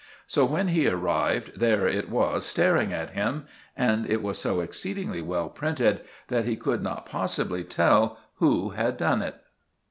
[0.25, 3.45] So when he arrived, there it was staring at him;
[3.77, 8.97] and it was so exceedingly well printed that he could not possibly tell who had
[8.97, 9.35] done it.